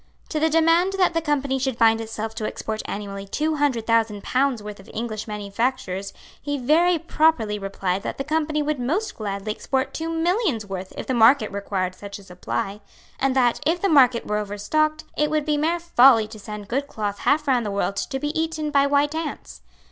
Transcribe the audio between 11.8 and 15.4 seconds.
such a supply, and that, if the market were overstocked, it